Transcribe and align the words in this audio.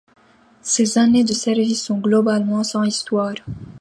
Ces 0.63 0.97
années 0.97 1.23
de 1.23 1.31
service 1.31 1.79
sont 1.83 1.99
globalement 1.99 2.63
sans 2.63 2.81
histoires. 2.81 3.35